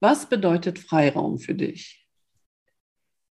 [0.00, 2.04] Was bedeutet Freiraum für dich?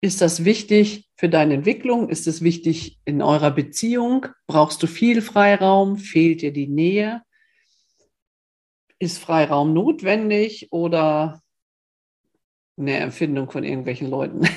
[0.01, 2.09] Ist das wichtig für deine Entwicklung?
[2.09, 4.27] Ist es wichtig in eurer Beziehung?
[4.47, 5.97] Brauchst du viel Freiraum?
[5.97, 7.23] Fehlt dir die Nähe?
[8.99, 11.41] Ist Freiraum notwendig oder
[12.77, 14.43] eine Empfindung von irgendwelchen Leuten,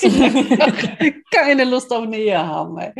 [1.30, 2.92] keine Lust auf Nähe haben?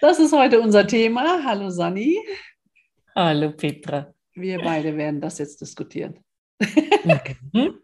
[0.00, 1.42] Das ist heute unser Thema.
[1.44, 2.18] Hallo Sani.
[3.18, 4.12] Hallo Petra.
[4.34, 6.22] Wir beide werden das jetzt diskutieren.
[7.52, 7.80] Mhm.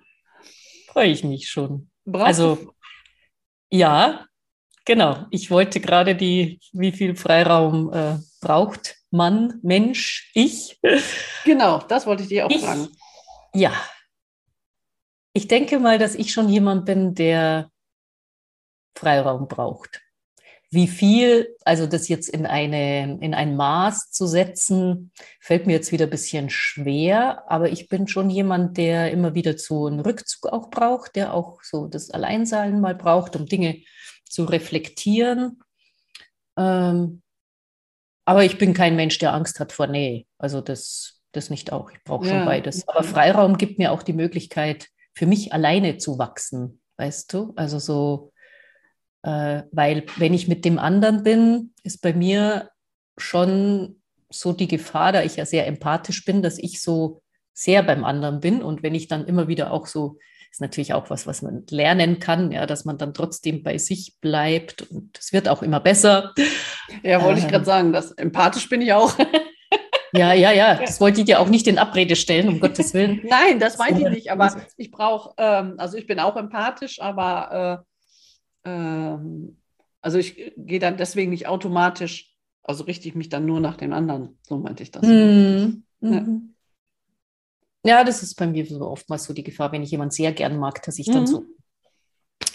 [0.89, 1.91] Freue ich mich schon.
[2.05, 2.75] Brauchst also,
[3.71, 4.27] ja,
[4.85, 5.25] genau.
[5.31, 10.79] Ich wollte gerade die, wie viel Freiraum äh, braucht man, Mensch, ich?
[11.47, 12.89] Genau, das wollte ich dir auch ich, fragen.
[13.55, 13.73] Ja.
[15.33, 17.71] Ich denke mal, dass ich schon jemand bin, der
[18.95, 20.02] Freiraum braucht
[20.73, 25.93] wie viel, also das jetzt in, eine, in ein Maß zu setzen, fällt mir jetzt
[25.93, 30.51] wieder ein bisschen schwer, aber ich bin schon jemand, der immer wieder so einen Rückzug
[30.51, 33.83] auch braucht, der auch so das Alleinsein mal braucht, um Dinge
[34.25, 35.61] zu reflektieren.
[36.57, 37.21] Ähm,
[38.25, 40.25] aber ich bin kein Mensch, der Angst hat vor Nähe.
[40.39, 41.91] Also das, das nicht auch.
[41.91, 42.45] Ich brauche schon ja.
[42.47, 42.89] beides.
[42.89, 47.53] Aber Freiraum gibt mir auch die Möglichkeit, für mich alleine zu wachsen, weißt du?
[47.57, 48.32] Also so
[49.23, 52.71] äh, weil wenn ich mit dem anderen bin, ist bei mir
[53.17, 58.05] schon so die Gefahr, da ich ja sehr empathisch bin, dass ich so sehr beim
[58.05, 58.63] anderen bin.
[58.63, 60.19] Und wenn ich dann immer wieder auch so,
[60.51, 64.17] ist natürlich auch was, was man lernen kann, ja, dass man dann trotzdem bei sich
[64.21, 66.35] bleibt und es wird auch immer besser.
[67.03, 67.65] Ja, wollte ich gerade ähm.
[67.65, 69.17] sagen, das empathisch bin ich auch.
[70.15, 73.23] Ja, ja, ja, das wollte ich dir auch nicht in Abrede stellen, um Gottes Willen.
[73.25, 77.83] Nein, das meinte ich nicht, aber ich brauche, ähm, also ich bin auch empathisch, aber
[77.83, 77.92] äh,
[78.65, 79.57] ähm,
[80.01, 83.93] also ich gehe dann deswegen nicht automatisch, also richte ich mich dann nur nach den
[83.93, 84.39] anderen.
[84.43, 85.03] So meinte ich das.
[85.03, 85.85] Mhm.
[86.01, 86.27] Ja.
[87.85, 88.05] Ja.
[88.05, 90.83] das ist bei mir so oftmals so die Gefahr, wenn ich jemanden sehr gern mag,
[90.83, 91.27] dass ich dann mhm.
[91.27, 91.45] so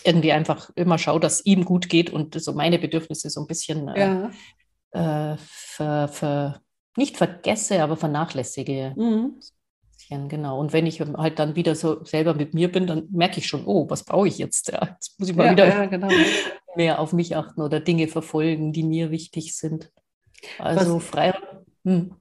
[0.03, 3.88] irgendwie einfach immer schaue, dass ihm gut geht und so meine Bedürfnisse so ein bisschen
[3.90, 4.31] äh,
[4.94, 5.34] ja.
[5.34, 6.62] äh, ver, ver,
[6.96, 8.94] nicht vergesse, aber vernachlässige.
[8.96, 9.40] Mhm
[10.07, 10.59] bisschen, genau.
[10.59, 13.66] Und wenn ich halt dann wieder so selber mit mir bin, dann merke ich schon,
[13.66, 14.72] oh, was brauche ich jetzt?
[14.72, 16.09] Ja, jetzt muss ich mal ja, wieder ja, genau.
[16.75, 19.91] mehr auf mich achten oder Dinge verfolgen, die mir wichtig sind.
[20.59, 21.66] Also was, Freiraum.
[21.84, 22.16] Hm.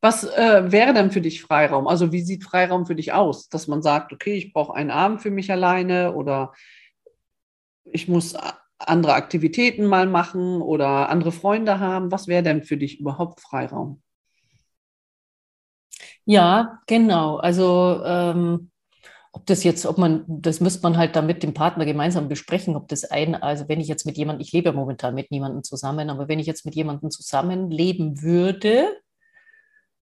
[0.00, 1.88] Was äh, wäre denn für dich Freiraum?
[1.88, 3.48] Also wie sieht Freiraum für dich aus?
[3.48, 6.52] Dass man sagt, okay, ich brauche einen Abend für mich alleine oder
[7.84, 8.36] ich muss
[8.78, 12.12] andere Aktivitäten mal machen oder andere Freunde haben.
[12.12, 14.02] Was wäre denn für dich überhaupt Freiraum?
[16.24, 17.36] Ja, genau.
[17.36, 18.70] Also ähm,
[19.32, 22.76] ob das jetzt, ob man, das müsste man halt dann mit dem Partner gemeinsam besprechen,
[22.76, 25.64] ob das ein, also wenn ich jetzt mit jemandem, ich lebe ja momentan mit niemandem
[25.64, 28.88] zusammen, aber wenn ich jetzt mit jemandem zusammenleben würde,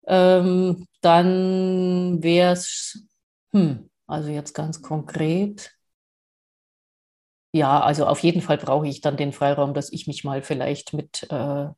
[0.07, 3.05] ähm, dann wäre es,
[3.53, 5.73] hm, also jetzt ganz konkret,
[7.53, 10.93] ja, also auf jeden Fall brauche ich dann den Freiraum, dass ich mich mal vielleicht
[10.93, 11.69] mit äh,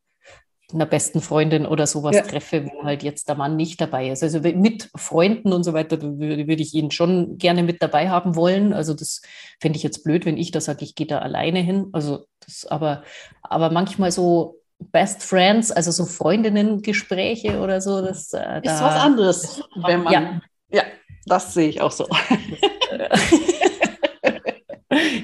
[0.73, 2.21] einer besten Freundin oder sowas ja.
[2.21, 4.23] treffe, wo halt jetzt der Mann nicht dabei ist.
[4.23, 8.73] Also mit Freunden und so weiter würde, ich ihn schon gerne mit dabei haben wollen.
[8.73, 9.21] Also das
[9.59, 11.87] fände ich jetzt blöd, wenn ich da sage, ich gehe da alleine hin.
[11.91, 13.03] Also das, aber,
[13.41, 19.61] aber manchmal so Best Friends, also so Freundinnen-Gespräche oder so, das äh, ist was anderes,
[19.83, 20.41] wenn man ja,
[20.71, 20.83] ja
[21.25, 22.07] das sehe ich auch so.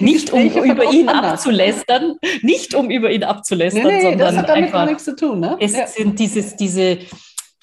[0.02, 1.34] nicht um über ihn anders.
[1.34, 5.16] abzulästern, nicht um über ihn abzulästern, nee, nee, sondern das hat damit einfach, nichts zu
[5.16, 5.40] tun.
[5.40, 5.58] Ne?
[5.60, 5.88] Es ja.
[5.88, 7.00] sind dieses, diese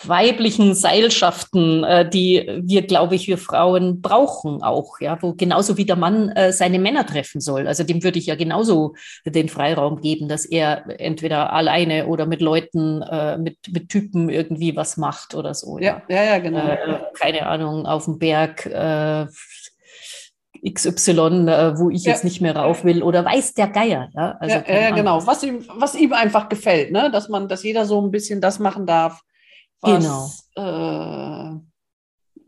[0.04, 5.84] weiblichen Seilschaften, äh, die wir, glaube ich, wir Frauen brauchen auch, ja, wo genauso wie
[5.84, 7.66] der Mann äh, seine Männer treffen soll.
[7.66, 8.94] Also dem würde ich ja genauso
[9.24, 14.76] den Freiraum geben, dass er entweder alleine oder mit Leuten, äh, mit, mit Typen irgendwie
[14.76, 15.78] was macht oder so.
[15.78, 16.66] Ja, ja, ja, genau.
[16.66, 19.26] Äh, keine Ahnung, auf dem Berg äh,
[20.64, 22.12] XY, äh, wo ich ja.
[22.12, 24.10] jetzt nicht mehr rauf will oder weiß der Geier.
[24.14, 27.10] Ja, also ja, ja genau, was ihm, was ihm einfach gefällt, ne?
[27.10, 29.22] dass man, dass jeder so ein bisschen das machen darf,
[29.80, 31.54] was, genau.
[31.54, 31.58] äh,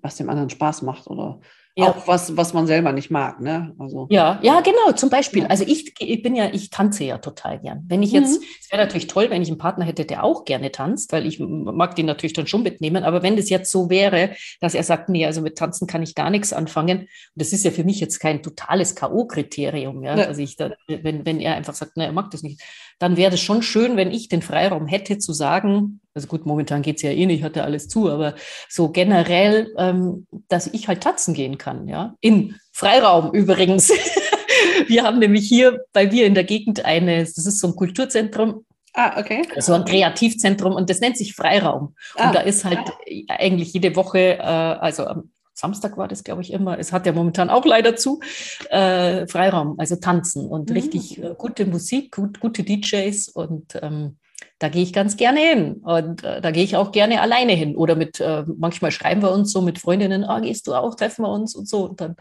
[0.03, 1.41] was dem anderen Spaß macht oder
[1.77, 1.89] ja.
[1.89, 3.75] Auch was, was man selber nicht mag, ne?
[3.81, 5.45] Also, ja, ja, genau, zum Beispiel.
[5.47, 7.85] Also ich, ich bin ja, ich tanze ja total gern.
[7.89, 8.47] Wenn ich jetzt, mhm.
[8.61, 11.41] es wäre natürlich toll, wenn ich einen Partner hätte, der auch gerne tanzt, weil ich
[11.41, 13.03] mag den natürlich dann schon mitnehmen.
[13.03, 14.31] Aber wenn das jetzt so wäre,
[14.61, 17.65] dass er sagt, nee, also mit Tanzen kann ich gar nichts anfangen, und das ist
[17.65, 20.27] ja für mich jetzt kein totales K.O.-Kriterium, ja, ja.
[20.27, 22.63] Also ich da, wenn, wenn er einfach sagt, ne, er mag das nicht,
[22.99, 26.83] dann wäre das schon schön, wenn ich den Freiraum hätte zu sagen, also gut, momentan
[26.83, 28.35] geht es ja eh nicht, hat ja alles zu, aber
[28.69, 32.15] so generell, ähm, dass ich halt tanzen gehen kann, ja.
[32.21, 33.91] In Freiraum übrigens.
[34.87, 38.65] wir haben nämlich hier bei mir in der Gegend eine, das ist so ein Kulturzentrum,
[38.97, 39.43] Ah, okay.
[39.59, 41.97] So ein Kreativzentrum und das nennt sich Freiraum.
[42.15, 42.29] Ah.
[42.29, 42.93] Und da ist halt
[43.27, 46.79] eigentlich jede Woche, äh, also am Samstag war das, glaube ich, immer.
[46.79, 48.21] Es hat ja momentan auch leider zu.
[48.71, 50.77] Äh, Freiraum, also tanzen und mhm.
[50.77, 54.19] richtig äh, gute Musik, gut, gute DJs und ähm,
[54.59, 57.77] da gehe ich ganz gerne hin und äh, da gehe ich auch gerne alleine hin
[57.77, 61.25] oder mit, äh, manchmal schreiben wir uns so mit Freundinnen, ah, gehst du auch, treffen
[61.25, 62.17] wir uns und so und dann,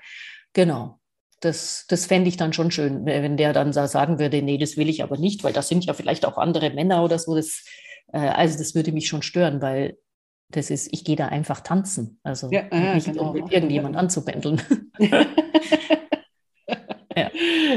[0.54, 1.00] genau.
[1.40, 4.88] Das, das fände ich dann schon schön, wenn der dann sagen würde, nee, das will
[4.88, 7.36] ich aber nicht, weil das sind ja vielleicht auch andere Männer oder so.
[7.36, 7.66] Das,
[8.14, 9.98] äh, also das würde mich schon stören, weil
[10.50, 12.20] das ist, ich gehe da einfach tanzen.
[12.24, 13.30] Also ja, ja, nicht genau.
[13.30, 14.62] um mit irgendjemand anzubändeln.
[15.00, 15.26] ja.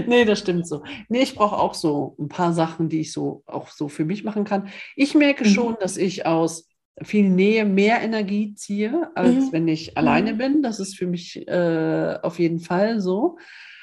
[0.06, 0.82] Nee, das stimmt so.
[1.08, 4.24] Nee, ich brauche auch so ein paar Sachen, die ich so auch so für mich
[4.24, 4.68] machen kann.
[4.94, 5.48] Ich merke mhm.
[5.48, 6.68] schon, dass ich aus
[7.02, 9.52] viel Nähe mehr Energie ziehe, als mhm.
[9.52, 9.96] wenn ich mhm.
[9.96, 10.62] alleine bin.
[10.62, 13.38] Das ist für mich äh, auf jeden Fall so.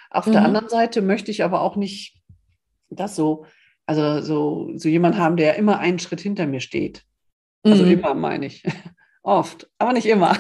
[0.10, 0.48] Auf der mhm.
[0.48, 2.22] anderen Seite möchte ich aber auch nicht
[2.90, 3.46] das so,
[3.86, 7.04] also so, so jemand haben, der immer einen Schritt hinter mir steht.
[7.64, 7.92] Also mhm.
[7.92, 8.64] immer meine ich.
[9.24, 10.36] Oft, aber nicht immer.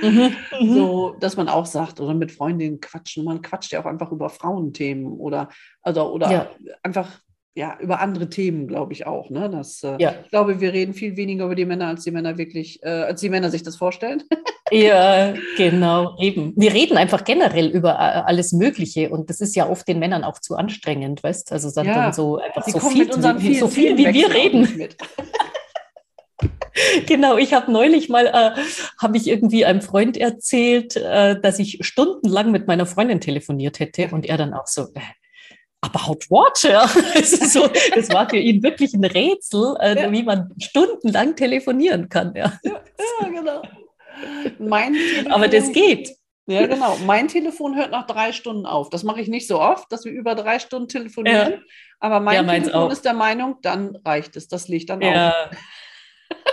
[0.00, 0.34] Mhm.
[0.60, 0.74] mhm.
[0.74, 3.24] So, dass man auch sagt, oder mit Freundinnen quatschen.
[3.24, 5.48] Man quatscht ja auch einfach über Frauenthemen oder,
[5.82, 6.50] also, oder ja.
[6.82, 7.20] einfach
[7.56, 9.30] ja, über andere Themen, glaube ich auch.
[9.30, 9.48] Ne?
[9.48, 10.14] Das, äh, ja.
[10.24, 13.20] Ich glaube, wir reden viel weniger über die Männer, als die Männer wirklich, äh, als
[13.20, 14.24] die Männer sich das vorstellen.
[14.72, 16.52] ja, genau, eben.
[16.56, 20.24] Wir reden einfach generell über äh, alles Mögliche und das ist ja oft den Männern
[20.24, 21.54] auch zu anstrengend, weißt du?
[21.54, 21.94] Also dann, ja.
[21.94, 24.88] dann so einfach so viel, wie, so viel, wie wir reden.
[27.06, 28.60] Genau, ich habe neulich mal, äh,
[29.00, 34.08] habe ich irgendwie einem Freund erzählt, äh, dass ich stundenlang mit meiner Freundin telefoniert hätte
[34.10, 35.00] und er dann auch so, äh,
[35.80, 36.62] about what?
[36.62, 36.86] Ja,
[37.22, 40.12] so, das war für ihn wirklich ein Rätsel, äh, ja.
[40.12, 42.34] wie man stundenlang telefonieren kann.
[42.34, 42.80] Ja, ja,
[43.20, 43.62] ja genau.
[44.58, 44.96] Mein
[45.30, 46.16] Aber das geht.
[46.46, 46.98] Ja, genau.
[47.06, 48.90] Mein Telefon hört nach drei Stunden auf.
[48.90, 51.64] Das mache ich nicht so oft, dass wir über drei Stunden telefonieren.
[52.00, 52.92] Aber mein Telefon auch.
[52.92, 54.46] ist der Meinung, dann reicht es.
[54.48, 55.30] Das liegt dann ja.
[55.30, 55.56] auf.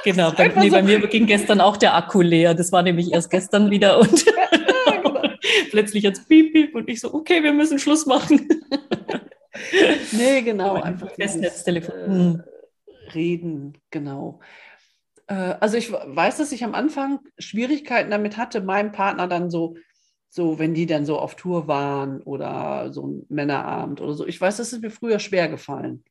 [0.04, 0.76] Genau, bei, nee, so.
[0.76, 2.54] bei, mir ging gestern auch der Akku leer.
[2.54, 5.22] Das war nämlich erst gestern wieder und genau.
[5.70, 8.48] plötzlich jetzt piep, piep und ich so, okay, wir müssen Schluss machen.
[10.12, 11.96] nee, genau, einfach Festnetztelefon.
[11.96, 12.44] Äh, hm.
[13.14, 14.40] reden, genau.
[15.28, 19.76] Äh, also ich weiß, dass ich am Anfang Schwierigkeiten damit hatte, meinem Partner dann so,
[20.30, 24.26] so, wenn die dann so auf Tour waren oder so ein Männerabend oder so.
[24.26, 26.04] Ich weiß, das ist mir früher schwer gefallen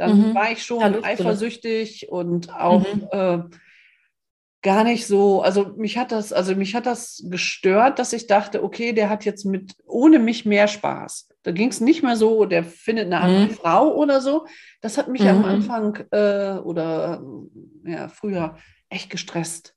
[0.00, 0.34] dann mhm.
[0.34, 3.08] war ich schon ja, eifersüchtig und auch mhm.
[3.12, 3.38] äh,
[4.62, 8.64] gar nicht so, also mich hat das, also mich hat das gestört, dass ich dachte,
[8.64, 11.28] okay, der hat jetzt mit ohne mich mehr Spaß.
[11.42, 13.50] Da ging es nicht mehr so, der findet eine andere mhm.
[13.50, 14.46] Frau oder so.
[14.80, 15.44] Das hat mich am mhm.
[15.44, 17.22] Anfang äh, oder
[17.84, 18.56] ja, früher
[18.88, 19.74] echt gestresst.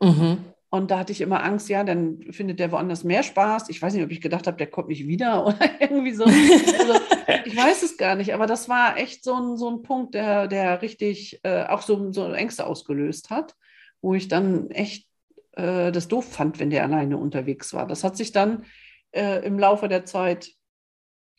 [0.00, 0.38] Mhm.
[0.68, 3.68] Und da hatte ich immer Angst, ja, dann findet der woanders mehr Spaß.
[3.68, 6.24] Ich weiß nicht, ob ich gedacht habe, der kommt nicht wieder oder irgendwie so.
[6.24, 7.00] Also,
[7.44, 10.48] ich weiß es gar nicht, aber das war echt so ein, so ein Punkt, der,
[10.48, 13.54] der richtig äh, auch so, so Ängste ausgelöst hat,
[14.00, 15.08] wo ich dann echt
[15.52, 17.86] äh, das doof fand, wenn der alleine unterwegs war.
[17.86, 18.64] Das hat sich dann
[19.12, 20.50] äh, im Laufe der Zeit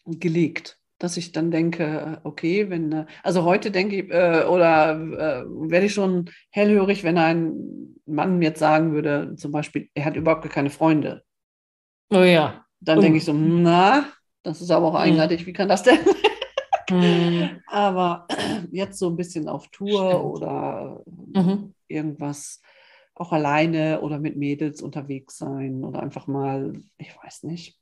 [0.06, 5.44] gelegt dass ich dann denke, okay, wenn, äh, also heute denke ich, äh, oder äh,
[5.70, 10.16] werde ich schon hellhörig, wenn ein Mann mir jetzt sagen würde, zum Beispiel, er hat
[10.16, 11.24] überhaupt keine Freunde.
[12.10, 12.66] Oh ja.
[12.80, 13.02] Dann oh.
[13.02, 14.06] denke ich so, na,
[14.44, 16.00] das ist aber auch eigenartig, wie kann das denn?
[16.90, 17.62] mhm.
[17.68, 18.28] Aber
[18.72, 20.24] jetzt so ein bisschen auf Tour Stimmt.
[20.26, 21.04] oder
[21.34, 21.74] mhm.
[21.88, 22.62] irgendwas,
[23.16, 27.78] auch alleine oder mit Mädels unterwegs sein oder einfach mal, ich weiß nicht,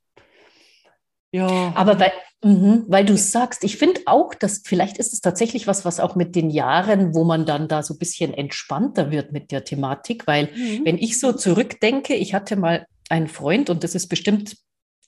[1.33, 1.71] ja.
[1.75, 2.12] Aber weil,
[2.43, 6.15] mh, weil du sagst, ich finde auch, dass vielleicht ist es tatsächlich was, was auch
[6.15, 10.27] mit den Jahren, wo man dann da so ein bisschen entspannter wird mit der Thematik,
[10.27, 10.81] weil mhm.
[10.83, 14.57] wenn ich so zurückdenke, ich hatte mal einen Freund und das ist bestimmt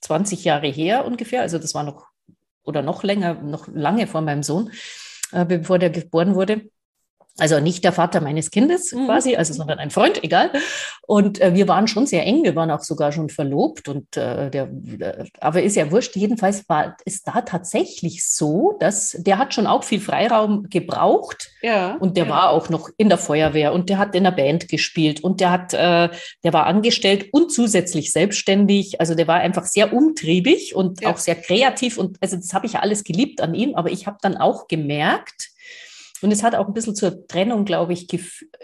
[0.04, 2.06] 20 Jahre her ungefähr, also das war noch
[2.62, 4.70] oder noch länger, noch lange vor meinem Sohn,
[5.32, 6.62] äh, bevor der geboren wurde.
[7.36, 9.06] Also nicht der Vater meines Kindes mhm.
[9.06, 10.52] quasi, also sondern ein Freund, egal.
[11.02, 14.50] Und äh, wir waren schon sehr eng, wir waren auch sogar schon verlobt und äh,
[14.50, 16.14] der, äh, aber ist ja wurscht.
[16.14, 21.96] Jedenfalls war ist da tatsächlich so, dass der hat schon auch viel Freiraum gebraucht ja,
[21.96, 22.30] und der ja.
[22.30, 25.50] war auch noch in der Feuerwehr und der hat in der Band gespielt und der
[25.50, 26.10] hat, äh,
[26.44, 29.00] der war angestellt und zusätzlich selbstständig.
[29.00, 31.10] Also der war einfach sehr umtriebig und ja.
[31.10, 33.74] auch sehr kreativ und also das habe ich alles geliebt an ihm.
[33.74, 35.53] Aber ich habe dann auch gemerkt
[36.24, 38.08] und es hat auch ein bisschen zur Trennung, glaube ich,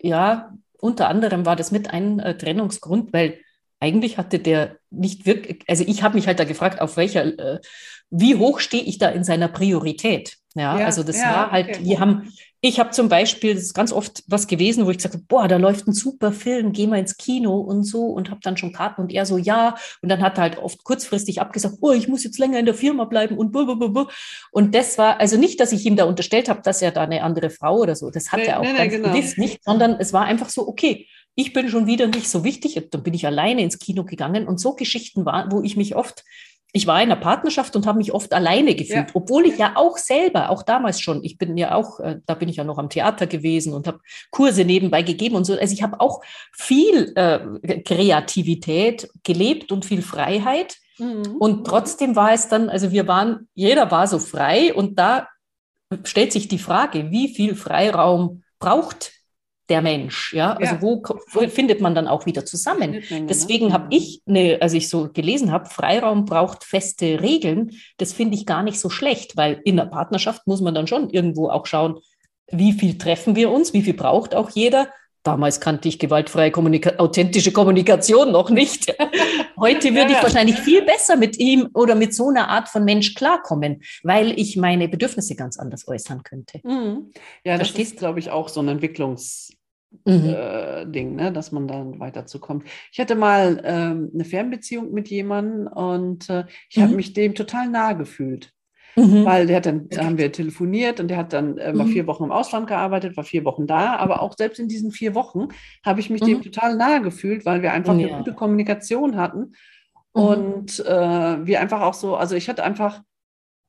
[0.02, 0.50] ja,
[0.80, 3.38] unter anderem war das mit ein äh, Trennungsgrund, weil
[3.80, 7.60] eigentlich hatte der nicht wirklich, also ich habe mich halt da gefragt, auf welcher, äh,
[8.08, 10.38] wie hoch stehe ich da in seiner Priorität?
[10.54, 11.84] Ja, ja also das ja, war halt, okay.
[11.84, 15.14] wir haben, ich habe zum Beispiel, das ist ganz oft was gewesen, wo ich gesagt
[15.14, 18.40] habe, boah, da läuft ein super Film, geh mal ins Kino und so und habe
[18.42, 19.76] dann schon Karten und er so, ja.
[20.02, 22.74] Und dann hat er halt oft kurzfristig abgesagt, oh, ich muss jetzt länger in der
[22.74, 24.08] Firma bleiben und blablabla.
[24.52, 27.22] Und das war, also nicht, dass ich ihm da unterstellt habe, dass er da eine
[27.22, 29.08] andere Frau oder so, das hat nee, er auch nee, ganz genau.
[29.08, 32.88] gewiss nicht, sondern es war einfach so, okay, ich bin schon wieder nicht so wichtig.
[32.90, 36.24] Dann bin ich alleine ins Kino gegangen und so Geschichten waren, wo ich mich oft
[36.72, 39.14] ich war in einer Partnerschaft und habe mich oft alleine gefühlt, ja.
[39.14, 42.48] obwohl ich ja auch selber, auch damals schon, ich bin ja auch, äh, da bin
[42.48, 44.00] ich ja noch am Theater gewesen und habe
[44.30, 45.54] Kurse nebenbei gegeben und so.
[45.58, 46.22] Also ich habe auch
[46.52, 50.76] viel äh, Kreativität gelebt und viel Freiheit.
[50.98, 51.36] Mhm.
[51.38, 55.28] Und trotzdem war es dann, also wir waren, jeder war so frei und da
[56.04, 59.12] stellt sich die Frage, wie viel Freiraum braucht
[59.70, 60.34] der Mensch.
[60.34, 60.82] Ja, also ja.
[60.82, 62.90] Wo, wo, findet man dann auch wieder zusammen?
[62.90, 63.26] Ne?
[63.28, 63.72] Deswegen ne?
[63.72, 67.70] habe ich, eine, als ich so gelesen habe, Freiraum braucht feste Regeln.
[67.96, 71.08] Das finde ich gar nicht so schlecht, weil in der Partnerschaft muss man dann schon
[71.08, 72.00] irgendwo auch schauen,
[72.50, 74.88] wie viel treffen wir uns, wie viel braucht auch jeder.
[75.22, 78.94] Damals kannte ich gewaltfreie Kommunika authentische Kommunikation noch nicht.
[79.60, 83.14] Heute würde ich wahrscheinlich viel besser mit ihm oder mit so einer Art von Mensch
[83.14, 86.60] klarkommen, weil ich meine Bedürfnisse ganz anders äußern könnte.
[86.62, 87.12] Mhm.
[87.44, 87.92] Ja, das Verstehst?
[87.92, 89.50] ist, glaube ich, auch so ein Entwicklungs-
[90.04, 90.34] Mhm.
[90.34, 92.64] Äh, Ding, ne, dass man dann weiterzukommt.
[92.92, 96.82] Ich hatte mal ähm, eine Fernbeziehung mit jemandem und äh, ich mhm.
[96.82, 98.52] habe mich dem total nahe gefühlt.
[98.96, 99.24] Mhm.
[99.24, 101.92] Weil der hat dann, da haben wir telefoniert und der hat dann äh, mal mhm.
[101.92, 105.14] vier Wochen im Ausland gearbeitet, war vier Wochen da, aber auch selbst in diesen vier
[105.14, 105.48] Wochen
[105.84, 106.42] habe ich mich dem mhm.
[106.42, 108.08] total nahe gefühlt, weil wir einfach ja.
[108.08, 109.52] eine gute Kommunikation hatten
[110.14, 110.22] mhm.
[110.22, 113.02] und äh, wir einfach auch so, also ich hatte einfach,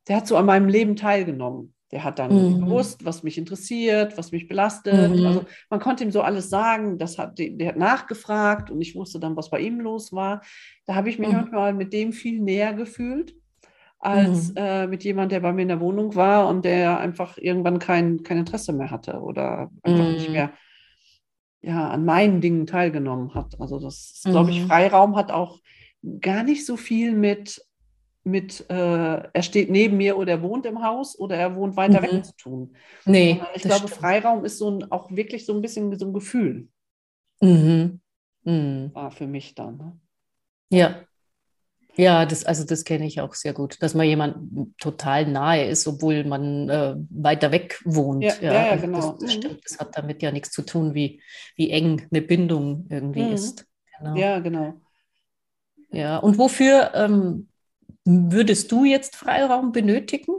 [0.07, 1.73] der hat so an meinem Leben teilgenommen.
[1.91, 2.65] Der hat dann mhm.
[2.65, 5.15] gewusst, was mich interessiert, was mich belastet.
[5.15, 5.25] Mhm.
[5.25, 6.97] Also man konnte ihm so alles sagen.
[6.97, 10.41] Das hat, der hat nachgefragt und ich wusste dann, was bei ihm los war.
[10.85, 11.35] Da habe ich mich mhm.
[11.35, 13.35] manchmal mit dem viel näher gefühlt
[13.99, 14.57] als mhm.
[14.57, 18.23] äh, mit jemand, der bei mir in der Wohnung war und der einfach irgendwann kein,
[18.23, 20.33] kein Interesse mehr hatte oder einfach nicht mhm.
[20.33, 20.53] mehr
[21.61, 23.59] ja, an meinen Dingen teilgenommen hat.
[23.61, 24.67] Also das, glaube ich, mhm.
[24.67, 25.59] Freiraum hat auch
[26.19, 27.63] gar nicht so viel mit
[28.23, 28.73] mit, äh,
[29.33, 32.03] er steht neben mir oder er wohnt im Haus oder er wohnt weiter mhm.
[32.03, 32.75] weg zu tun.
[33.05, 33.41] Nee.
[33.55, 33.99] Ich glaube, stimmt.
[33.99, 36.67] Freiraum ist so ein, auch wirklich so ein bisschen so ein Gefühl.
[37.41, 37.99] Mhm.
[38.43, 38.91] Mhm.
[38.93, 39.77] War für mich dann.
[39.77, 39.99] Ne?
[40.69, 40.95] Ja.
[41.97, 45.85] Ja, das, also das kenne ich auch sehr gut, dass man jemand total nahe ist,
[45.87, 48.23] obwohl man äh, weiter weg wohnt.
[48.23, 48.97] Ja, ja, ja genau.
[48.97, 49.39] Das, das, mhm.
[49.39, 49.61] stimmt.
[49.65, 51.21] Das hat damit ja nichts zu tun, wie,
[51.57, 53.33] wie eng eine Bindung irgendwie mhm.
[53.33, 53.67] ist.
[53.97, 54.15] Genau.
[54.15, 54.75] Ja, genau.
[55.91, 57.49] Ja, und wofür ähm,
[58.05, 60.33] Würdest du jetzt Freiraum benötigen?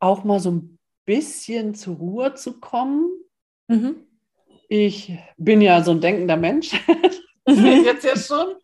[0.00, 3.10] Auch mal so ein bisschen zur Ruhe zu kommen.
[3.68, 3.96] Mhm.
[4.68, 6.72] Ich bin ja so ein denkender Mensch.
[7.48, 8.56] Jetzt ja schon.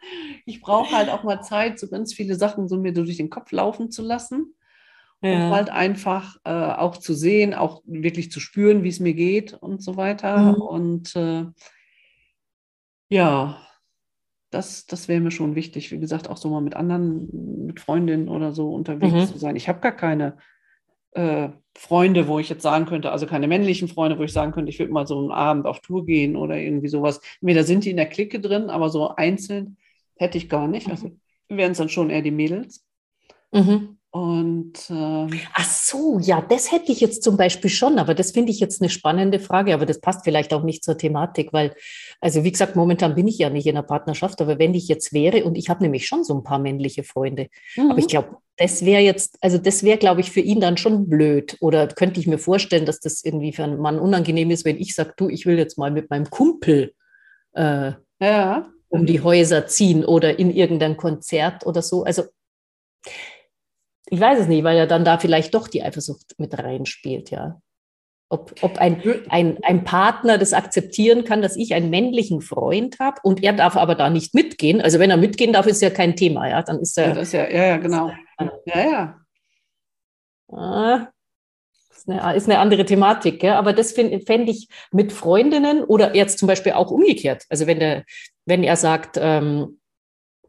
[0.44, 3.50] Ich brauche halt auch mal Zeit, so ganz viele Sachen so mir durch den Kopf
[3.50, 4.54] laufen zu lassen.
[5.23, 5.47] Ja.
[5.47, 9.54] Um halt einfach äh, auch zu sehen, auch wirklich zu spüren, wie es mir geht
[9.54, 10.52] und so weiter.
[10.52, 10.61] Mhm.
[10.61, 11.47] Und äh,
[13.09, 13.66] ja,
[14.54, 15.90] das, das wäre mir schon wichtig.
[15.90, 19.26] Wie gesagt, auch so mal mit anderen, mit Freundinnen oder so unterwegs mhm.
[19.26, 19.56] zu sein.
[19.56, 20.38] Ich habe gar keine
[21.12, 24.70] äh, Freunde, wo ich jetzt sagen könnte, also keine männlichen Freunde, wo ich sagen könnte,
[24.70, 27.20] ich würde mal so einen Abend auf Tour gehen oder irgendwie sowas.
[27.40, 29.76] Entweder sind die in der Clique drin, aber so einzeln
[30.16, 30.88] hätte ich gar nicht.
[30.88, 31.11] Also
[31.49, 32.87] wären es dann schon eher die Mädels.
[33.52, 33.93] Mhm.
[34.14, 38.52] Und ähm, ach so, ja, das hätte ich jetzt zum Beispiel schon, aber das finde
[38.52, 41.75] ich jetzt eine spannende Frage, aber das passt vielleicht auch nicht zur Thematik, weil,
[42.21, 45.12] also wie gesagt, momentan bin ich ja nicht in einer Partnerschaft, aber wenn ich jetzt
[45.12, 47.90] wäre, und ich habe nämlich schon so ein paar männliche Freunde, mhm.
[47.90, 51.09] aber ich glaube, das wäre jetzt, also das wäre, glaube ich, für ihn dann schon
[51.09, 51.56] blöd.
[51.59, 54.94] Oder könnte ich mir vorstellen, dass das irgendwie für einen Mann unangenehm ist, wenn ich
[54.94, 56.94] sage, du, ich will jetzt mal mit meinem Kumpel
[57.54, 57.90] äh,
[58.21, 58.71] ja.
[58.90, 62.04] um die Häuser ziehen oder in irgendein Konzert oder so.
[62.04, 62.23] Also
[64.14, 67.61] ich weiß es nicht, weil ja dann da vielleicht doch die Eifersucht mit reinspielt, ja.
[68.30, 73.21] Ob, ob ein, ein, ein Partner das akzeptieren kann, dass ich einen männlichen Freund habe
[73.23, 74.80] und er darf aber da nicht mitgehen.
[74.80, 76.62] Also wenn er mitgehen darf, ist ja kein Thema, ja.
[76.62, 77.09] Dann ist er.
[77.09, 78.12] Ja, das ja, ja, ja, genau.
[78.66, 79.21] Ja, ja.
[80.49, 81.09] Ah,
[81.97, 83.59] ist eine, ist eine andere Thematik, ja?
[83.59, 87.44] aber das fände ich mit Freundinnen oder jetzt zum Beispiel auch umgekehrt.
[87.49, 88.04] Also wenn, der,
[88.47, 89.80] wenn er sagt, ähm,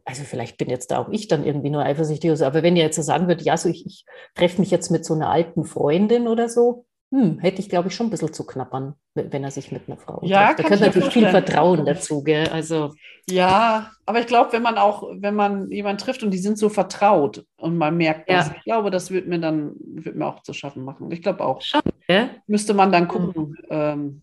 [0.06, 2.76] also vielleicht bin jetzt da auch ich dann irgendwie nur eifersüchtig, oder so, aber wenn
[2.76, 5.28] ihr jetzt so sagen würdet, ja, so ich, ich treffe mich jetzt mit so einer
[5.30, 9.44] alten Freundin oder so, hm, hätte ich, glaube ich, schon ein bisschen zu knappern, wenn
[9.44, 10.58] er sich mit einer Frau ja, trifft.
[10.58, 12.48] Da gehört natürlich viel Vertrauen dazu, gell?
[12.48, 12.94] Also.
[13.28, 16.68] Ja, aber ich glaube, wenn man auch, wenn man jemanden trifft und die sind so
[16.68, 18.54] vertraut und man merkt das, ja.
[18.56, 21.10] ich glaube, das wird mir dann, wird mir auch zu schaffen machen.
[21.10, 21.62] Ich glaube auch.
[21.62, 22.28] Schon, ja?
[22.46, 23.56] Müsste man dann gucken, mhm.
[23.70, 24.22] ähm,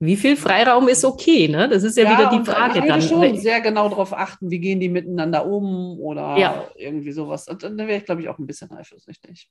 [0.00, 1.68] wie viel Freiraum ist okay, ne?
[1.68, 3.02] Das ist ja, ja wieder die Frage dann.
[3.02, 6.68] schon sehr genau darauf achten, wie gehen die miteinander um oder ja.
[6.76, 7.48] irgendwie sowas.
[7.48, 9.50] Und dann wäre ich, glaube ich, auch ein bisschen eifersüchtig.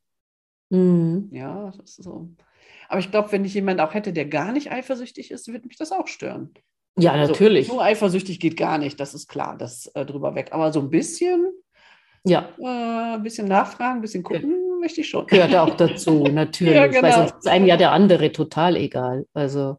[0.70, 1.30] Mhm.
[1.32, 2.30] Ja, das ist so.
[2.88, 5.78] Aber ich glaube, wenn ich jemanden auch hätte, der gar nicht eifersüchtig ist, würde mich
[5.78, 6.54] das auch stören.
[6.98, 7.68] Ja, also, natürlich.
[7.68, 10.50] Nur eifersüchtig geht gar nicht, das ist klar, das äh, drüber weg.
[10.52, 11.52] Aber so ein bisschen,
[12.26, 12.50] ja.
[12.58, 14.80] Äh, ein bisschen nachfragen, ein bisschen gucken, ja.
[14.80, 15.28] möchte ich schon.
[15.28, 16.74] Gehört auch dazu, natürlich.
[16.74, 17.04] ja, genau.
[17.04, 19.26] Weil sonst ist einem ja der andere total egal.
[19.34, 19.78] Also,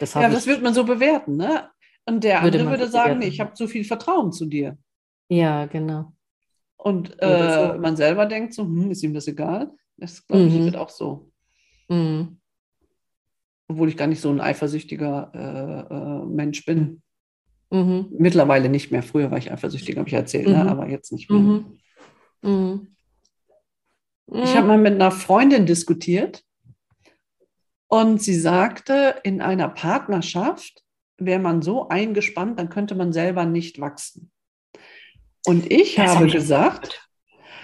[0.00, 1.68] das Ja, das wird man so bewerten, ne?
[2.06, 4.78] Und der würde andere würde sagen, nee, ich habe zu viel Vertrauen zu dir.
[5.28, 6.12] Ja, genau.
[6.76, 7.78] Und äh, so.
[7.78, 9.70] man selber denkt so, hm, ist ihm das egal?
[9.96, 10.64] Das, glaube ich, mhm.
[10.64, 11.30] wird auch so.
[11.88, 12.40] Mhm.
[13.68, 17.02] Obwohl ich gar nicht so ein eifersüchtiger äh, äh, Mensch bin.
[17.70, 18.06] Mhm.
[18.18, 19.02] Mittlerweile nicht mehr.
[19.02, 20.64] Früher war ich eifersüchtig, habe ich erzählt, ne?
[20.64, 20.68] Mhm.
[20.68, 21.38] aber jetzt nicht mehr.
[21.38, 21.78] Mhm.
[22.42, 22.96] Mhm.
[24.32, 26.44] Ich habe mal mit einer Freundin diskutiert
[27.90, 30.82] und sie sagte, in einer Partnerschaft
[31.18, 34.30] wäre man so eingespannt, dann könnte man selber nicht wachsen.
[35.44, 37.10] Und ich das habe gesagt,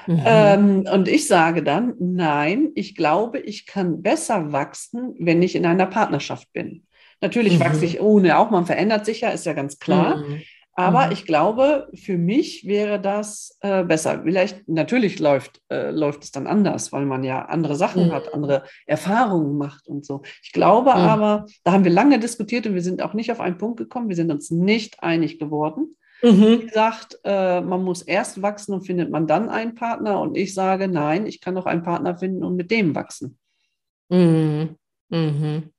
[0.07, 0.23] Mhm.
[0.25, 5.67] Ähm, und ich sage dann, nein, ich glaube, ich kann besser wachsen, wenn ich in
[5.67, 6.85] einer Partnerschaft bin.
[7.21, 7.61] Natürlich mhm.
[7.61, 10.19] wachse ich ohne auch, man verändert sich ja, ist ja ganz klar.
[10.19, 10.43] Mhm.
[10.79, 11.13] Aber mhm.
[11.13, 14.21] ich glaube, für mich wäre das äh, besser.
[14.25, 18.35] Vielleicht, natürlich läuft, äh, läuft es dann anders, weil man ja andere Sachen hat, mhm.
[18.35, 20.21] andere Erfahrungen macht und so.
[20.43, 20.97] Ich glaube mhm.
[20.97, 24.11] aber, da haben wir lange diskutiert und wir sind auch nicht auf einen Punkt gekommen.
[24.11, 25.97] Wir sind uns nicht einig geworden.
[26.23, 26.61] Mhm.
[26.61, 30.21] Sie sagt, äh, man muss erst wachsen und findet man dann einen Partner.
[30.21, 33.39] Und ich sage, nein, ich kann noch einen Partner finden und mit dem wachsen.
[34.11, 34.77] Mhm.
[35.09, 35.71] Mhm.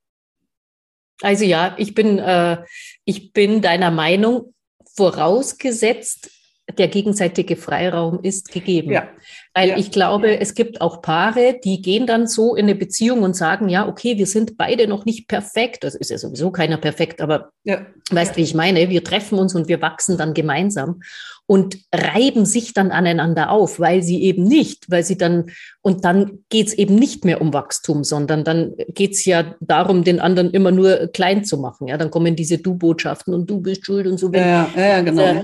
[1.22, 2.64] Also ja, ich bin, äh,
[3.06, 4.56] ich bin deiner Meinung,
[4.96, 6.30] vorausgesetzt,
[6.78, 8.92] der gegenseitige Freiraum ist gegeben.
[8.92, 9.10] Ja.
[9.58, 9.78] Weil ja.
[9.78, 13.70] ich glaube, es gibt auch Paare, die gehen dann so in eine Beziehung und sagen,
[13.70, 15.84] ja, okay, wir sind beide noch nicht perfekt.
[15.84, 17.82] Das ist ja sowieso keiner perfekt, aber ja.
[18.12, 18.38] weißt, ja.
[18.38, 18.88] wie ich meine?
[18.90, 21.02] Wir treffen uns und wir wachsen dann gemeinsam
[21.48, 25.50] und reiben sich dann aneinander auf, weil sie eben nicht, weil sie dann,
[25.82, 30.04] und dann geht es eben nicht mehr um Wachstum, sondern dann geht es ja darum,
[30.04, 31.88] den anderen immer nur klein zu machen.
[31.88, 34.32] Ja, dann kommen diese Du-Botschaften und du bist schuld und so.
[34.32, 35.42] Ja, ja, genau.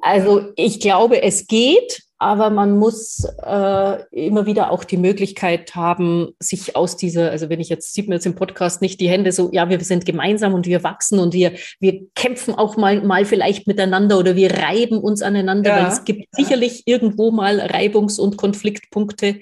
[0.00, 6.28] Also ich glaube, es geht, aber man muss äh, immer wieder auch die Möglichkeit haben,
[6.38, 9.32] sich aus dieser, also wenn ich jetzt, sieht man jetzt im Podcast nicht die Hände
[9.32, 13.24] so, ja, wir sind gemeinsam und wir wachsen und wir, wir kämpfen auch mal, mal
[13.24, 15.82] vielleicht miteinander oder wir reiben uns aneinander, ja.
[15.82, 19.40] weil es gibt sicherlich irgendwo mal Reibungs- und Konfliktpunkte.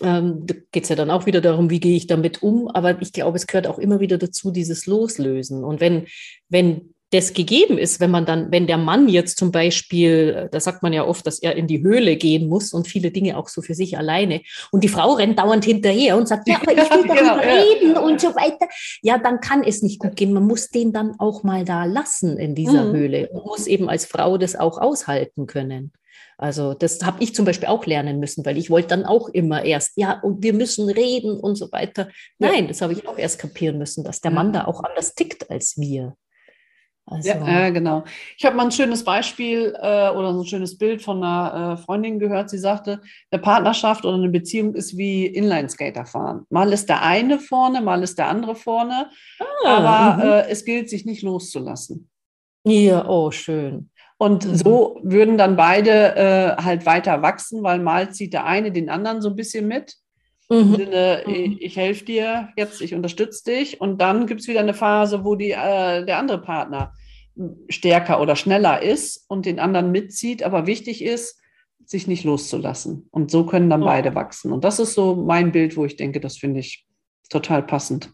[0.00, 2.68] Ähm, da geht es ja dann auch wieder darum, wie gehe ich damit um.
[2.68, 5.64] Aber ich glaube, es gehört auch immer wieder dazu, dieses Loslösen.
[5.64, 6.06] Und wenn,
[6.48, 10.82] wenn das gegeben ist, wenn man dann, wenn der Mann jetzt zum Beispiel, da sagt
[10.82, 13.62] man ja oft, dass er in die Höhle gehen muss und viele Dinge auch so
[13.62, 14.42] für sich alleine
[14.72, 17.94] und die Frau rennt dauernd hinterher und sagt, ja, aber ich will darüber genau, reden
[17.94, 18.00] ja.
[18.00, 18.66] und so weiter,
[19.02, 20.32] ja, dann kann es nicht gut gehen.
[20.32, 22.96] Man muss den dann auch mal da lassen in dieser mhm.
[22.96, 25.92] Höhle und muss eben als Frau das auch aushalten können.
[26.38, 29.64] Also das habe ich zum Beispiel auch lernen müssen, weil ich wollte dann auch immer
[29.64, 32.08] erst, ja, und wir müssen reden und so weiter.
[32.38, 32.68] Nein, ja.
[32.68, 35.78] das habe ich auch erst kapieren müssen, dass der Mann da auch anders tickt als
[35.78, 36.16] wir.
[37.08, 37.28] Also.
[37.28, 38.02] Ja, äh, genau.
[38.36, 41.76] Ich habe mal ein schönes Beispiel äh, oder so ein schönes Bild von einer äh,
[41.76, 42.50] Freundin gehört.
[42.50, 46.46] Sie sagte, eine Partnerschaft oder eine Beziehung ist wie Inlineskater fahren.
[46.50, 49.08] Mal ist der eine vorne, mal ist der andere vorne.
[49.38, 52.10] Ah, aber äh, es gilt, sich nicht loszulassen.
[52.64, 53.90] Ja, oh, schön.
[54.18, 54.56] Und mhm.
[54.56, 59.22] so würden dann beide äh, halt weiter wachsen, weil mal zieht der eine den anderen
[59.22, 59.94] so ein bisschen mit.
[60.48, 60.76] Mhm.
[60.76, 61.56] Sinne, ich, mhm.
[61.60, 63.80] ich helfe dir jetzt, ich unterstütze dich.
[63.80, 66.92] Und dann gibt es wieder eine Phase, wo die, äh, der andere Partner
[67.68, 70.42] stärker oder schneller ist und den anderen mitzieht.
[70.42, 71.40] Aber wichtig ist,
[71.84, 73.08] sich nicht loszulassen.
[73.10, 74.52] Und so können dann beide wachsen.
[74.52, 76.86] Und das ist so mein Bild, wo ich denke, das finde ich
[77.28, 78.12] total passend.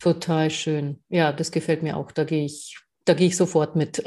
[0.00, 1.00] Total schön.
[1.08, 2.10] Ja, das gefällt mir auch.
[2.10, 4.02] Da gehe ich, da gehe ich sofort mit.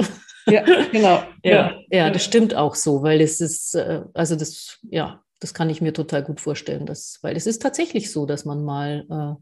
[0.48, 1.24] Ja, genau.
[1.44, 5.54] ja, ja, ja, das stimmt auch so, weil es ist, äh, also das, ja, das
[5.54, 9.38] kann ich mir total gut vorstellen, dass, weil es ist tatsächlich so, dass man mal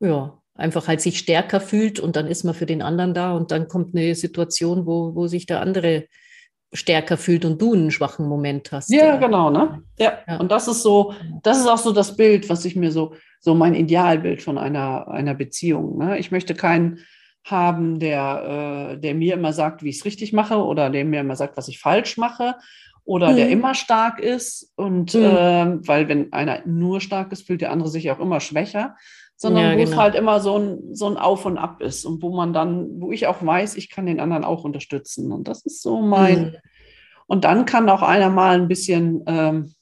[0.00, 3.32] äh, ja, einfach halt sich stärker fühlt und dann ist man für den anderen da
[3.32, 6.06] und dann kommt eine Situation, wo, wo sich der andere
[6.72, 8.90] stärker fühlt und du einen schwachen Moment hast.
[8.90, 9.16] Ja, ja.
[9.16, 9.82] genau, ne?
[9.98, 10.18] Ja.
[10.26, 10.38] ja.
[10.38, 13.54] Und das ist so, das ist auch so das Bild, was ich mir so, so
[13.54, 15.98] mein Idealbild von einer, einer Beziehung.
[15.98, 16.18] Ne?
[16.18, 17.00] Ich möchte keinen
[17.44, 21.20] haben, der, äh, der mir immer sagt, wie ich es richtig mache oder der mir
[21.20, 22.56] immer sagt, was ich falsch mache,
[23.06, 23.36] oder mhm.
[23.36, 24.72] der immer stark ist.
[24.76, 25.22] Und mhm.
[25.22, 28.96] äh, weil wenn einer nur stark ist, fühlt der andere sich auch immer schwächer,
[29.36, 29.90] sondern ja, wo genau.
[29.90, 33.00] es halt immer so ein, so ein Auf und Ab ist und wo man dann,
[33.00, 35.30] wo ich auch weiß, ich kann den anderen auch unterstützen.
[35.30, 36.40] Und das ist so mein.
[36.40, 36.56] Mhm.
[37.28, 39.74] Und dann kann auch einer mal ein bisschen, ähm,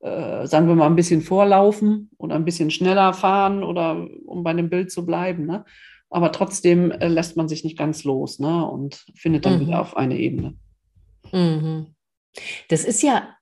[0.00, 4.52] äh, sagen wir mal, ein bisschen vorlaufen oder ein bisschen schneller fahren oder um bei
[4.52, 5.46] dem Bild zu bleiben.
[5.46, 5.64] Ne?
[6.08, 8.66] Aber trotzdem äh, lässt man sich nicht ganz los ne?
[8.66, 9.80] und findet dann wieder mhm.
[9.80, 10.54] auf eine Ebene.
[11.32, 11.94] Mhm.
[12.68, 13.36] Das ist ja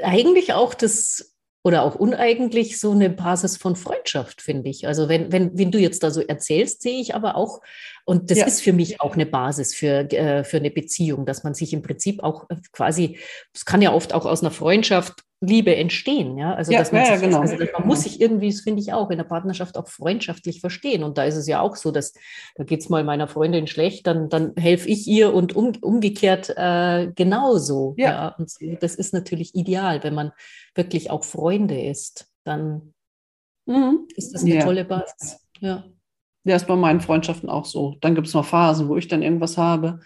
[0.00, 1.30] eigentlich auch das
[1.62, 4.86] oder auch uneigentlich so eine Basis von Freundschaft, finde ich.
[4.86, 7.60] Also wenn, wenn, wenn du jetzt da so erzählst, sehe ich aber auch,
[8.06, 8.46] und das ja.
[8.46, 11.82] ist für mich auch eine Basis für, äh, für eine Beziehung, dass man sich im
[11.82, 13.18] Prinzip auch äh, quasi,
[13.52, 16.36] es kann ja oft auch aus einer Freundschaft Liebe entstehen.
[16.36, 17.40] Ja, also, ja, dass man, ja, sich, genau.
[17.40, 21.02] also man muss sich irgendwie, das finde ich auch, in der Partnerschaft auch freundschaftlich verstehen.
[21.02, 22.12] Und da ist es ja auch so, dass
[22.56, 26.52] da geht es mal meiner Freundin schlecht, dann, dann helfe ich ihr und um, umgekehrt
[26.56, 27.94] äh, genauso.
[27.96, 28.10] Ja.
[28.10, 28.28] ja.
[28.36, 30.32] Und das ist natürlich ideal, wenn man
[30.74, 32.28] wirklich auch Freunde ist.
[32.44, 32.92] Dann
[33.64, 34.08] mhm.
[34.16, 34.64] ist das eine ja.
[34.64, 35.40] tolle Basis.
[35.60, 35.84] Ja.
[36.44, 37.96] Ja, ist bei meinen Freundschaften auch so.
[38.00, 40.00] Dann gibt es noch Phasen, wo ich dann irgendwas habe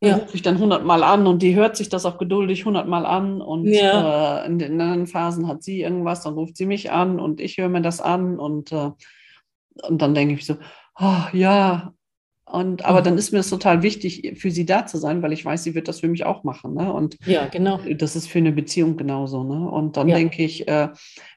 [0.00, 0.16] ja.
[0.16, 3.66] rufe ich dann hundertmal an und die hört sich das auch geduldig hundertmal an und
[3.66, 4.42] ja.
[4.42, 7.58] äh, in den anderen Phasen hat sie irgendwas, dann ruft sie mich an und ich
[7.58, 8.90] höre mir das an und, äh,
[9.82, 10.56] und dann denke ich so,
[10.98, 11.92] oh, ja,
[12.48, 13.04] und, aber mhm.
[13.04, 15.74] dann ist mir es total wichtig, für sie da zu sein, weil ich weiß, sie
[15.74, 16.74] wird das für mich auch machen.
[16.74, 16.92] Ne?
[16.92, 17.80] Und ja, genau.
[17.98, 19.42] Das ist für eine Beziehung genauso.
[19.42, 19.68] Ne?
[19.68, 20.16] Und dann ja.
[20.16, 20.90] denke ich, äh,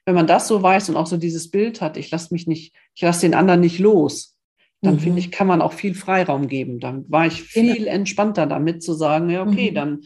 [0.05, 2.75] wenn man das so weiß und auch so dieses Bild hat, ich lasse mich nicht,
[2.93, 4.35] ich lasse den anderen nicht los,
[4.81, 4.99] dann mhm.
[4.99, 6.79] finde ich, kann man auch viel Freiraum geben.
[6.79, 7.91] Dann war ich viel genau.
[7.91, 9.75] entspannter damit zu sagen, ja, okay, mhm.
[9.75, 10.01] dann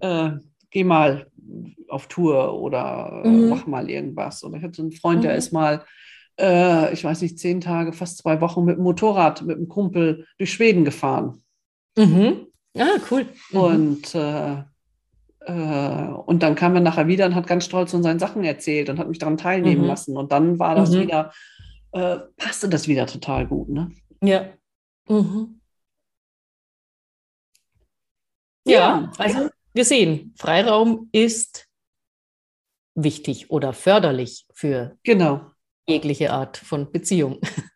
[0.00, 0.38] äh,
[0.70, 1.26] geh mal
[1.88, 3.48] auf Tour oder äh, mhm.
[3.48, 4.44] mach mal irgendwas.
[4.44, 5.38] Oder ich hatte einen Freund, der mhm.
[5.38, 5.84] ist mal,
[6.38, 10.26] äh, ich weiß nicht, zehn Tage, fast zwei Wochen mit dem Motorrad, mit einem Kumpel
[10.38, 11.42] durch Schweden gefahren.
[11.96, 12.46] Mhm.
[12.76, 13.26] Ah, cool.
[13.52, 13.58] Mhm.
[13.58, 14.56] Und äh,
[15.40, 18.90] äh, und dann kam er nachher wieder und hat ganz stolz von seinen Sachen erzählt
[18.90, 20.16] und hat mich daran teilnehmen lassen.
[20.16, 21.32] Und dann war das wieder,
[21.92, 23.70] äh, passte das wieder total gut.
[23.70, 23.90] Ne?
[24.22, 24.52] Ja.
[25.08, 25.60] Mhm.
[28.66, 31.66] Ja, ja, also wir sehen, Freiraum ist
[32.94, 35.50] wichtig oder förderlich für genau.
[35.88, 37.40] jegliche Art von Beziehung.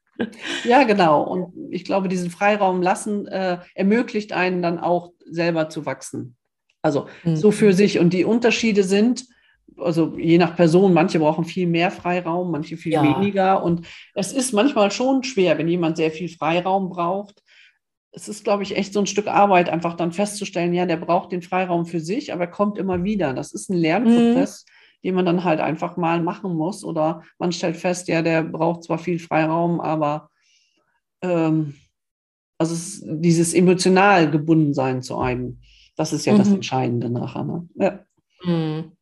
[0.62, 1.24] Ja, genau.
[1.24, 6.36] Und ich glaube, diesen Freiraum lassen äh, ermöglicht einen dann auch selber zu wachsen.
[6.82, 7.34] Also mhm.
[7.34, 7.98] so für sich.
[7.98, 9.26] Und die Unterschiede sind,
[9.78, 13.02] also je nach Person, manche brauchen viel mehr Freiraum, manche viel ja.
[13.02, 13.62] weniger.
[13.62, 17.42] Und es ist manchmal schon schwer, wenn jemand sehr viel Freiraum braucht.
[18.12, 21.32] Es ist, glaube ich, echt so ein Stück Arbeit, einfach dann festzustellen, ja, der braucht
[21.32, 23.32] den Freiraum für sich, aber er kommt immer wieder.
[23.34, 25.06] Das ist ein Lernprozess, mhm.
[25.08, 26.84] den man dann halt einfach mal machen muss.
[26.84, 30.30] Oder man stellt fest, ja, der braucht zwar viel Freiraum, aber
[31.22, 31.74] ähm,
[32.58, 35.58] also dieses emotional gebunden sein zu einem,
[35.96, 36.38] das ist ja mhm.
[36.38, 37.44] das Entscheidende nachher.
[37.44, 37.68] Ne?
[37.74, 38.04] Ja.
[38.44, 38.92] Mhm.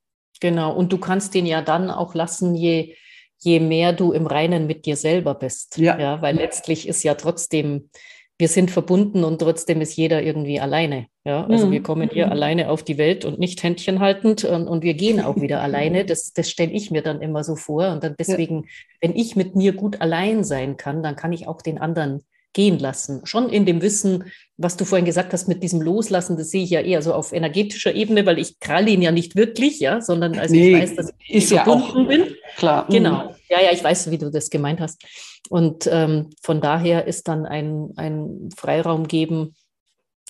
[0.42, 2.96] Genau, und du kannst den ja dann auch lassen, je,
[3.38, 5.78] je mehr du im Reinen mit dir selber bist.
[5.78, 5.96] Ja.
[5.96, 6.20] ja.
[6.20, 7.90] Weil letztlich ist ja trotzdem,
[8.38, 11.06] wir sind verbunden und trotzdem ist jeder irgendwie alleine.
[11.24, 11.70] Ja, also mhm.
[11.70, 12.32] wir kommen hier mhm.
[12.32, 16.04] alleine auf die Welt und nicht Händchen haltend und, und wir gehen auch wieder alleine.
[16.04, 17.92] Das, das stelle ich mir dann immer so vor.
[17.92, 18.68] Und dann deswegen, ja.
[19.00, 22.78] wenn ich mit mir gut allein sein kann, dann kann ich auch den anderen gehen
[22.78, 23.24] lassen.
[23.24, 24.24] Schon in dem Wissen,
[24.56, 27.32] was du vorhin gesagt hast mit diesem Loslassen, das sehe ich ja eher so auf
[27.32, 30.96] energetischer Ebene, weil ich kralle ihn ja nicht wirklich, ja, sondern also nee, ich weiß,
[30.96, 32.36] dass ich verbunden ja bin.
[32.56, 32.86] Klar.
[32.88, 33.24] Genau.
[33.24, 33.34] Mhm.
[33.48, 35.02] Ja, ja, ich weiß, wie du das gemeint hast.
[35.48, 39.54] Und ähm, von daher ist dann ein, ein Freiraum geben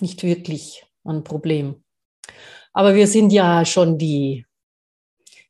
[0.01, 1.83] nicht wirklich ein Problem.
[2.73, 4.45] Aber wir sind ja schon die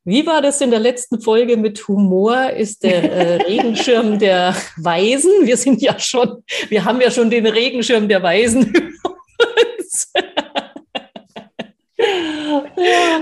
[0.05, 2.49] wie war das in der letzten Folge mit Humor?
[2.51, 5.31] Ist der äh, Regenschirm der Weisen?
[5.43, 8.73] Wir sind ja schon, wir haben ja schon den Regenschirm der Weisen.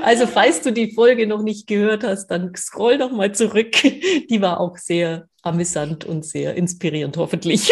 [0.03, 3.71] Also, falls du die Folge noch nicht gehört hast, dann scroll doch mal zurück.
[3.81, 7.71] Die war auch sehr amüsant und sehr inspirierend, hoffentlich.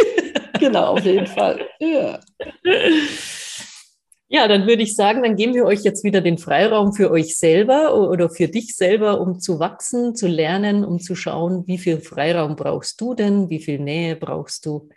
[0.60, 1.66] Genau, auf jeden Fall.
[1.80, 2.20] Ja.
[4.32, 7.36] Ja, dann würde ich sagen, dann geben wir euch jetzt wieder den Freiraum für euch
[7.36, 12.00] selber oder für dich selber, um zu wachsen, zu lernen, um zu schauen, wie viel
[12.00, 14.88] Freiraum brauchst du denn, wie viel Nähe brauchst du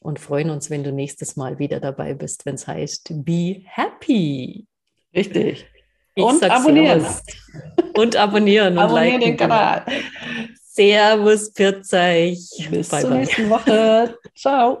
[0.00, 4.66] und freuen uns, wenn du nächstes Mal wieder dabei bist, wenn es heißt Be Happy.
[5.16, 5.66] Richtig.
[6.14, 7.00] Ich und abonnieren.
[7.00, 7.22] Servus.
[7.96, 9.26] Und abonnieren und abonnieren liken.
[9.30, 9.84] den Kanal.
[10.62, 12.68] Servus, Pirzeich.
[12.70, 13.18] Bis bye zur bye.
[13.20, 14.18] nächsten Woche.
[14.34, 14.80] Ciao.